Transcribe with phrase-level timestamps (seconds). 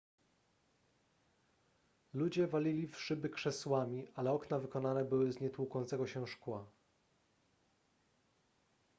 [2.13, 6.67] ludzie walili w szyby krzesłami ale okna wykonane były z nietłukącego się szkła